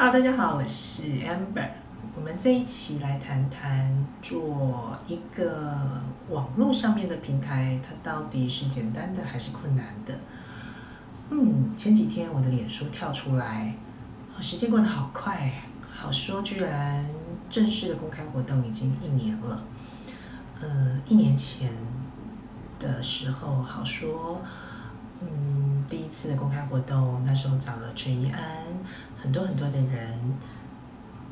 [0.00, 1.70] Hello，大家好，我是 Amber。
[2.14, 10.14] 我们这一期来谈谈做一个网络上面的平台，它到底是简单的还是困难的？
[11.30, 13.74] 嗯，前几天我的脸书跳出来，
[14.38, 15.52] 时间过得好快，
[15.92, 17.04] 好说居然
[17.50, 19.64] 正式的公开活动已经一年了。
[20.60, 21.72] 呃，一年前
[22.78, 24.40] 的时候，好说。
[25.20, 25.47] 嗯，
[25.88, 28.42] 第一次的公开活动，那时候找了陈怡安，
[29.16, 30.36] 很多很多的人，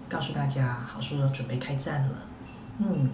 [0.09, 2.15] 告诉大家好书要准备开战了。
[2.79, 3.11] 嗯，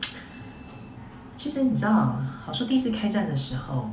[1.37, 3.91] 其实你知道，好书第一次开战的时候，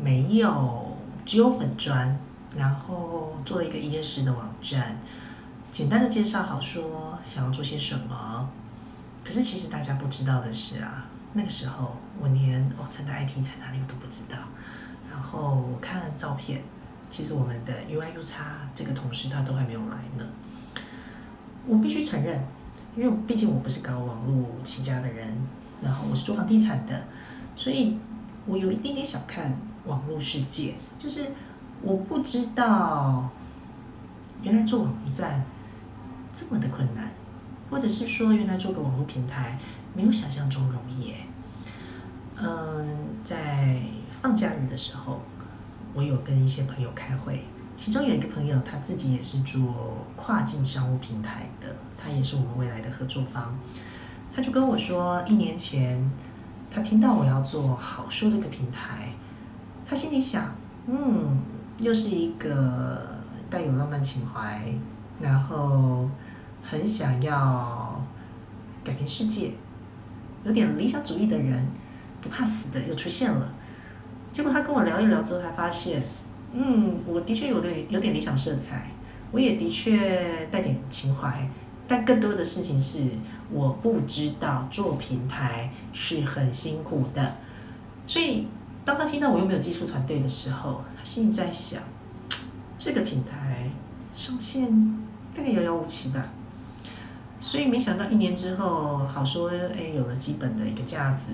[0.00, 2.18] 没有只有粉砖，
[2.56, 4.98] 然后做了一个一页式的网站，
[5.70, 8.50] 简单的介绍好说想要做些什么。
[9.24, 11.04] 可是其实大家不知道的是啊，
[11.34, 14.36] 那个时候我连哦，真的 IT 在哪里我都不知道。
[15.08, 16.62] 然后我看了照片，
[17.10, 20.24] 其实我们的 UIU 叉这个同事他都还没有来呢。
[21.66, 22.40] 我必须承认，
[22.96, 25.26] 因为毕竟我不是搞网络起家的人，
[25.82, 27.02] 然后我是做房地产的，
[27.56, 27.98] 所以
[28.46, 30.74] 我有一点点小看网络世界。
[30.98, 31.26] 就是
[31.82, 33.28] 我不知道，
[34.42, 35.44] 原来做网站
[36.32, 37.10] 这么的困难，
[37.68, 39.58] 或者是说原来做个网络平台
[39.94, 41.12] 没有想象中容易。
[42.40, 43.82] 嗯，在。
[44.22, 45.18] 放假日的时候，
[45.94, 47.44] 我有跟一些朋友开会，
[47.76, 53.58] 其中有一个朋友，他自己也是做跨境商务平台的，他也是我们未来的合作方。
[54.34, 56.10] 他就跟我说，一年前
[56.70, 59.12] 他听到我要做好说这个平台，
[59.84, 60.54] 他心里想，
[60.86, 61.40] 嗯，
[61.80, 63.18] 又是一个
[63.50, 64.72] 带有浪漫情怀，
[65.20, 66.08] 然后
[66.62, 68.00] 很想要
[68.84, 69.52] 改变世界，
[70.44, 71.66] 有点理想主义的人，
[72.20, 73.52] 不怕死的又出现了。
[74.32, 76.02] 结果他跟我聊一聊之后，才发现，
[76.52, 78.90] 嗯，我的确有点有点理想色彩，
[79.32, 81.48] 我也的确带点情怀，
[81.88, 83.00] 但更多的事情是
[83.52, 87.36] 我不知道做平台是很辛苦的，
[88.06, 88.46] 所以
[88.84, 91.82] 当他听到我又没有技术团队的时候，他心里在想，
[92.78, 93.68] 这个平台
[94.14, 94.70] 上线
[95.36, 96.24] 大概遥遥无期吧。
[97.42, 101.32] 所以没想到一年之后，好说哎，有了基本的一个架子，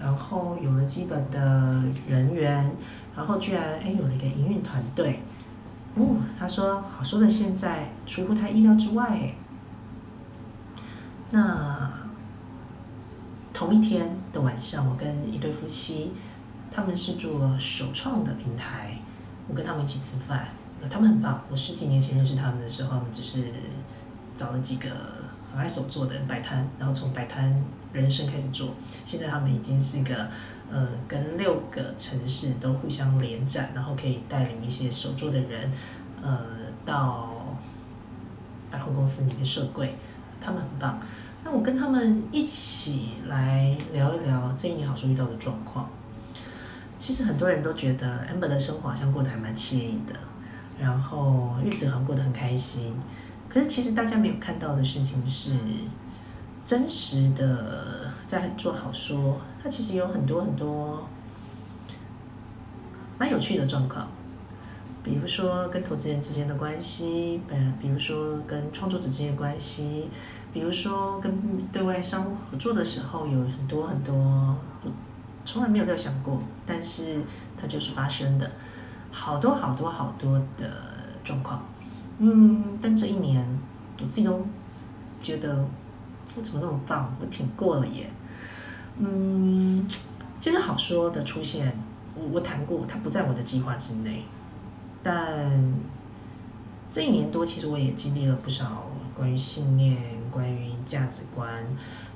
[0.00, 2.76] 然后有了基本的人员，
[3.16, 5.20] 然后居然哎有了一个营运团队。
[5.96, 9.34] 哦，他说好说的现在出乎他意料之外。
[11.32, 11.92] 那
[13.52, 16.12] 同一天的晚上，我跟一对夫妻，
[16.70, 18.96] 他们是做首创的平台，
[19.48, 20.46] 我跟他们一起吃饭，
[20.88, 21.42] 他们很棒。
[21.50, 23.52] 我十几年前认识他们的时候，他们只是
[24.36, 24.88] 找了几个。
[25.58, 27.52] 很爱手做的人摆摊，然后从摆摊
[27.92, 30.28] 人生开始做，现在他们已经是个
[30.70, 35.68] 呃，跟六个城市都互相连展，然后可以带领一些手做的人，
[36.22, 36.38] 呃，
[36.86, 37.56] 到
[38.70, 39.96] 百货公司里面设柜，
[40.40, 41.00] 他们很棒。
[41.42, 45.90] 那我跟他们一起来聊一聊这一年好像遇到的状况。
[47.00, 50.14] 其实很多人都觉得 Amber 的生活好像过得还蛮惬意的，
[50.78, 52.94] 然后日子好像过得很开心。
[53.58, 55.50] 可是，其实大家没有看到的事情是，
[56.62, 61.04] 真实的在做好说，它其实有很多很多
[63.18, 64.06] 蛮有趣的状况，
[65.02, 70.08] 比如说跟投资人之间的关系，呃，比如说跟创作者之间的关系，
[70.52, 74.56] 比如说跟对外商务合作的时候，有很多很多
[75.44, 77.20] 从来没有料想过，但是
[77.60, 78.48] 它就是发生的，
[79.10, 80.70] 好多好多好多的
[81.24, 81.60] 状况。
[82.18, 83.46] 嗯，但这一年
[84.00, 84.44] 我自己都
[85.22, 85.64] 觉得
[86.36, 88.10] 我怎么那么棒，我挺过了耶。
[88.98, 89.86] 嗯，
[90.40, 91.76] 其实好说的出现，
[92.16, 94.24] 我我谈过，它不在我的计划之内。
[95.02, 95.72] 但
[96.90, 99.96] 这一年多，其实我也经历了不少关于信念、
[100.30, 101.48] 关于价值观，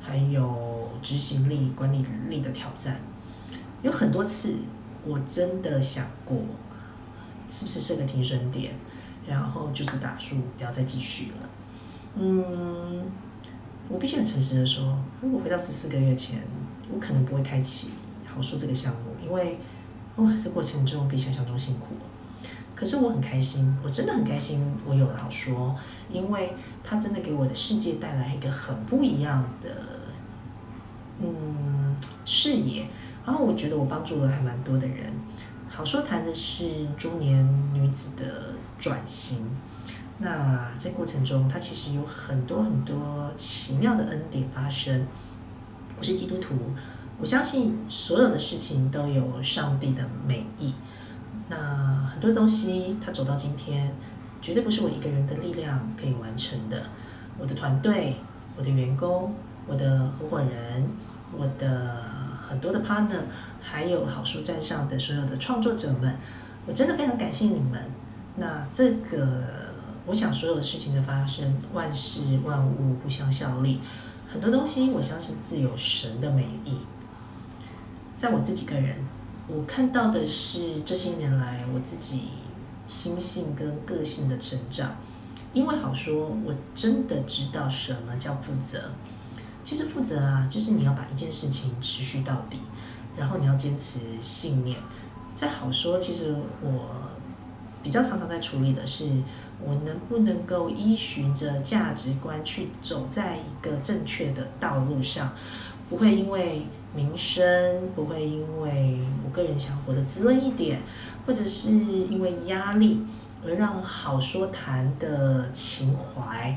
[0.00, 3.00] 还有执行力、管理力的挑战。
[3.82, 4.56] 有很多次，
[5.06, 6.36] 我真的想过，
[7.48, 8.74] 是不是设个停损点？
[9.26, 11.48] 然后就是打输，不要再继续了。
[12.16, 13.04] 嗯，
[13.88, 16.40] 我必须很诚实的说，如果回到十四个月前，
[16.92, 17.90] 我可能不会开启
[18.26, 19.58] 好说这个项目，因为
[20.16, 21.88] 哇，这过程中比想象中辛苦。
[22.74, 25.76] 可是我很开心，我真的很开心，我有了好说，
[26.10, 29.68] 因为它真的给我的世界带来一个很不一样的
[31.20, 32.86] 嗯视野。
[33.24, 35.12] 然后我觉得我帮助了还蛮多的人。
[35.68, 39.48] 好说谈的是中年女子的转型，
[40.18, 45.06] 那在过程中，它其实有很多很多奇妙的恩典发生。
[45.96, 46.56] 我是基督徒，
[47.20, 50.74] 我相信所有的事情都有上帝的美意。
[51.48, 53.94] 那很多东西它走到今天，
[54.40, 56.82] 绝对不是我一个人的力量可以完成的。
[57.38, 58.16] 我的团队、
[58.56, 59.32] 我的员工、
[59.68, 60.88] 我的合伙人、
[61.38, 61.98] 我的
[62.48, 63.20] 很多的 partner，
[63.60, 66.16] 还有好书站上的所有的创作者们，
[66.66, 67.80] 我真的非常感谢你们。
[68.36, 69.44] 那这个，
[70.06, 73.80] 我想所有的事情的发生，万事万物互相效力，
[74.28, 76.78] 很多东西我相信自有神的美意。
[78.16, 78.96] 在我自己个人，
[79.48, 82.28] 我看到的是这些年来我自己
[82.88, 84.96] 心性跟个性的成长。
[85.52, 88.90] 因为好说，我真的知道什么叫负责。
[89.62, 92.58] 其实负责啊，就是你要把一件事情持续到底，
[93.16, 94.78] 然后你要坚持信念。
[95.34, 96.88] 在好说，其实我
[97.82, 99.06] 比较常常在处理的是，
[99.60, 105.32] 我能不能够依循着价值观去走在一个正确的道路上，
[105.90, 106.62] 不会因为
[106.94, 110.80] 名声，不会因为我个人想活得滋润一点，
[111.26, 113.04] 或者是因为压力。
[113.44, 116.56] 而让好说谈的情怀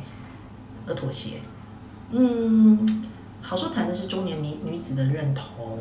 [0.86, 1.40] 而妥协，
[2.12, 3.08] 嗯，
[3.42, 5.80] 好说谈的是中年女女子的认同，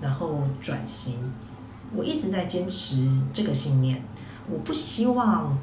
[0.00, 1.16] 然后转型。
[1.94, 4.02] 我一直在坚持这个信念，
[4.50, 5.56] 我不希望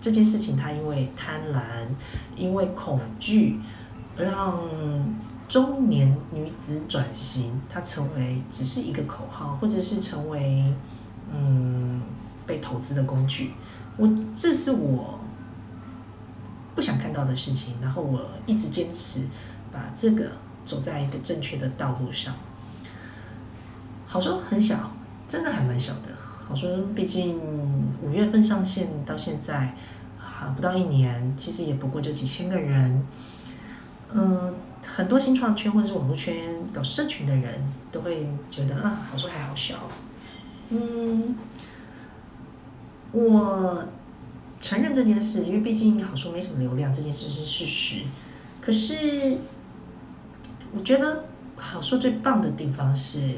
[0.00, 1.60] 这件事情它因为贪婪、
[2.36, 3.60] 因为恐惧，
[4.16, 4.60] 让
[5.48, 10.72] 中年女子转型，它成为只是一个口号，或者是成为
[11.32, 12.02] 嗯
[12.46, 13.52] 被投资的工具。
[13.96, 15.18] 我这是我
[16.74, 19.26] 不想看到的事情，然后我一直坚持
[19.72, 20.32] 把这个
[20.64, 22.34] 走在一个正确的道路上。
[24.06, 24.92] 好说很小，
[25.26, 26.13] 真的还蛮小的。
[26.46, 27.38] 好说，毕竟
[28.02, 29.74] 五月份上线到现在
[30.20, 33.06] 啊不到一年，其实也不过就几千个人。
[34.12, 34.54] 嗯，
[34.86, 36.34] 很多新创圈或者是网络圈
[36.72, 37.54] 搞社群的人
[37.90, 39.76] 都会觉得啊，好说还好小。
[40.70, 41.34] 嗯。
[43.12, 43.84] 我
[44.58, 48.02] 承认这件事，因为毕竟好说没什么流量，这件事是事实。
[48.60, 49.38] 可是，
[50.74, 53.36] 我觉得好说最棒的地方是，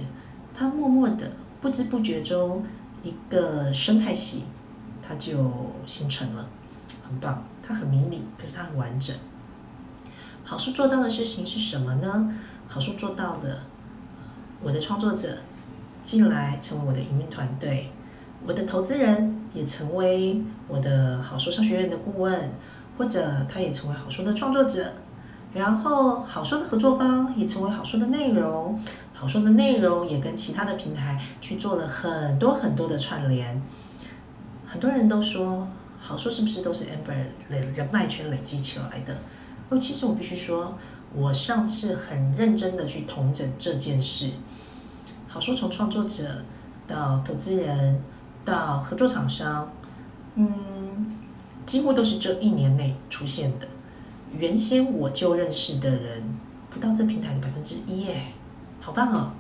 [0.55, 1.31] 它默默的、
[1.61, 2.65] 不知不觉中，
[3.07, 4.45] 一个生态系，
[5.07, 5.51] 它就
[5.87, 6.47] 形成了，
[7.07, 7.45] 很棒。
[7.63, 9.15] 它很迷你，可是它很完整。
[10.45, 12.33] 好书做到的事情是什么呢？
[12.69, 13.61] 好书做到的，
[14.63, 15.39] 我的创作者
[16.03, 17.91] 进来成为我的营运团队。
[18.47, 22.53] 我的投资人也成为我的好说商学院的顾问，
[22.97, 24.93] 或者他也成为好说的创作者，
[25.53, 28.81] 然后好说的合作方也成为好说的内容，
[29.17, 33.61] 好说的内容也跟其他的平台去做了很多很多的串联。
[34.67, 35.67] 很多人都说
[35.99, 39.17] 好说是不是都是 Amber 的人脉圈累积起来的？
[39.71, 40.77] 哦，其实我必须说，
[41.15, 44.31] 我上次很认真的去统整这件事。
[45.27, 46.43] 好说从创作者
[46.87, 48.01] 到投资人。
[48.47, 49.73] 到合作厂商，
[50.37, 51.13] 嗯，
[51.67, 53.67] 几乎都是这一年内出现的。
[54.39, 56.23] 原先我就认识的人，
[56.71, 58.23] 不到这平台的百分之一耶，
[58.87, 59.33] 好棒哦！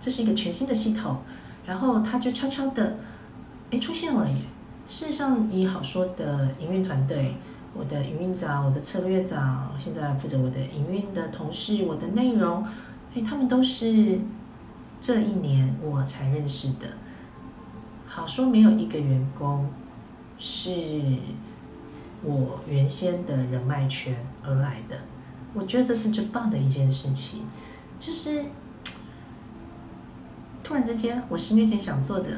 [0.00, 1.18] 这是一个全新的系统，
[1.64, 2.96] 然后它就悄悄的，
[3.70, 4.36] 哎，出现了耶。
[4.88, 7.36] 事实上，以好说的营运团队，
[7.74, 12.66] 我的营运长、我的策略长，现在负责我的营运的同事，我的内容，
[13.14, 14.18] 哎，他们都是
[15.00, 16.88] 这一年我才认识的。
[18.08, 19.70] 好说没有一个员工
[20.40, 20.80] 是
[22.24, 24.96] 我原先的人脉圈而来的，
[25.54, 27.42] 我觉得这是最棒的一件事情，
[28.00, 28.44] 就是
[30.68, 32.28] 突然之间，我十年前想做的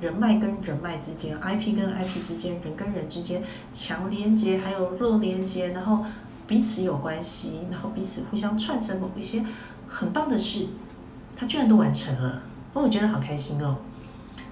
[0.00, 3.42] 人脉跟人脉之间，IP 跟 IP 之间，人跟人之间
[3.72, 6.04] 强连接还有弱连接，然后
[6.46, 9.44] 彼此有关系，然后彼此互相串成某一些
[9.88, 10.68] 很棒的事，
[11.34, 12.40] 他居然都完成了，
[12.72, 13.78] 哦，我觉得好开心哦。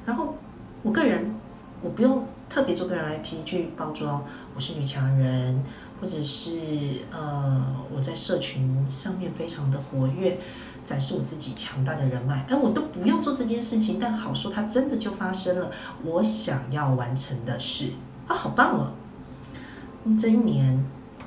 [0.05, 0.35] 然后，
[0.83, 1.37] 我个人
[1.81, 4.25] 我不用特别做个人 IP 去包装，
[4.57, 5.63] 我是女强人，
[6.01, 6.59] 或者是
[7.13, 10.41] 呃我在社群上面非常的活跃，
[10.89, 15.71] 展示我自己强大的人脉，哎，我都不用做这件事情，但好说它真的就发生了，
[16.03, 17.91] 我想要完成的事
[18.27, 18.93] 啊，好棒哦！
[20.19, 20.83] 这一年，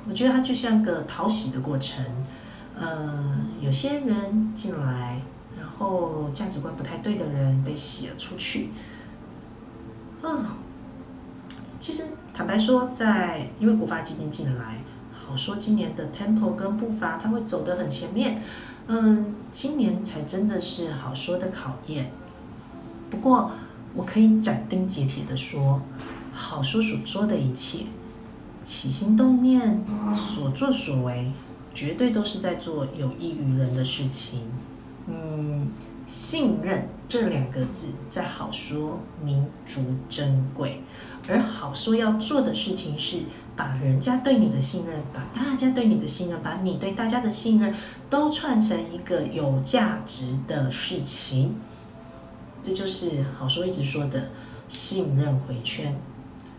[0.08, 2.04] 我觉得它就像个讨喜的过程，
[2.74, 5.22] 呃，有些人进来。
[5.54, 8.70] 然后价值观不太对的人被洗了出去。
[10.22, 10.44] 嗯，
[11.78, 18.40] 其实坦白说，在因为国发基金进来，好说今年的 tempo 跟步伐，它会走得很前面。
[18.86, 22.10] 嗯，今年才真的是好说的考验。
[23.10, 23.50] 不过
[23.94, 25.80] 我可以斩钉截铁的说，
[26.32, 27.86] 好说所说的一切，
[28.62, 29.84] 起心动念，
[30.14, 31.32] 所作所为，
[31.72, 34.42] 绝对都是在做有益于人的事情。
[35.06, 35.68] 嗯。
[36.04, 40.82] 信任这两个字在好说弥足珍贵，
[41.28, 43.20] 而好说要做的事情是
[43.56, 47.74] 把人家对你的信任，把大家对你的信任，把你对大家的信任
[48.08, 51.56] 都串成一个有价值的事情。
[52.62, 54.30] 这就是好说一直说的
[54.68, 55.96] 信任回圈。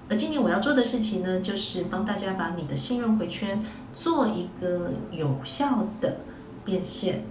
[0.09, 3.61] 而今年我要做的事情呢，就是帮大家把你的信任回圈
[3.93, 6.19] 做一个有效的
[6.65, 7.23] 变现。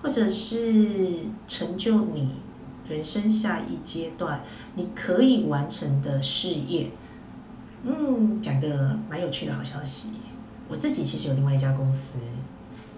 [0.00, 2.36] 或者是成就你
[2.88, 4.44] 人生下一阶段
[4.76, 6.92] 你可以完成的事业，
[7.82, 10.14] 嗯，讲个蛮有趣的好消息。
[10.68, 12.18] 我自己其实有另外一家公司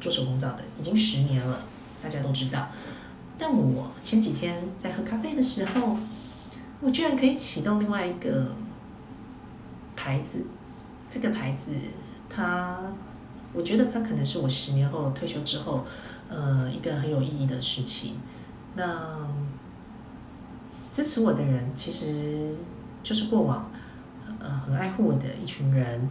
[0.01, 1.63] 做手工皂的，已经十年了，
[2.03, 2.69] 大家都知道。
[3.39, 5.97] 但我前几天在喝咖啡的时候，
[6.81, 8.53] 我居然可以启动另外一个
[9.97, 10.47] 牌子。
[11.09, 11.73] 这个牌子，
[12.29, 12.79] 它，
[13.53, 15.85] 我觉得它可能是我十年后退休之后。
[16.33, 18.15] 呃，一个很有意义的事情。
[18.77, 19.29] 那
[20.89, 22.55] 支持我的人，其实
[23.03, 23.69] 就是过往
[24.39, 26.09] 呃很爱护我的一群人。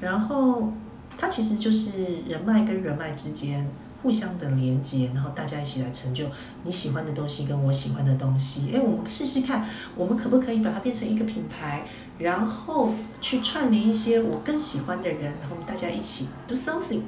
[0.00, 0.72] 然后，
[1.16, 1.90] 它其实就是
[2.28, 3.68] 人脉跟人脉之间
[4.02, 6.26] 互相的连接，然后大家一起来成就
[6.64, 8.72] 你喜欢的东西跟我喜欢的东西。
[8.74, 11.84] 哎，我们试试看，我们可不可以把它变成一个品牌，
[12.18, 17.02] 然后去串联一些我更喜欢的人，然后大家一起 do something，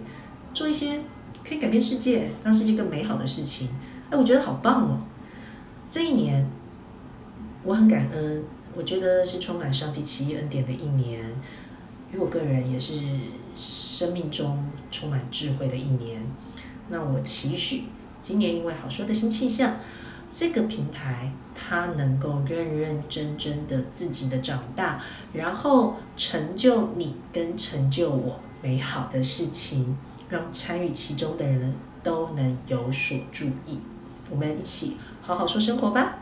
[0.52, 1.00] 做一些。
[1.42, 3.66] 可以改变世界，让世界更美好的事情，
[4.10, 4.98] 哎，我觉得好棒哦！
[5.88, 6.46] 这一年
[7.64, 11.24] 我很感恩，我觉得是充满上帝奇异恩典的一年，
[12.12, 12.94] 与我个人也是
[13.54, 16.24] 生命中充满智慧的一年。
[16.88, 17.84] 那我期许
[18.22, 19.76] 今年因为好说的新气象，
[20.30, 29.96] 这个平台它能够认认真真的自己的长大，然后成就你跟成就我美好的事情。
[30.30, 31.74] 让参与其中的人
[32.04, 33.80] 都能有所注意，
[34.30, 36.19] 我们一起好好说生活吧。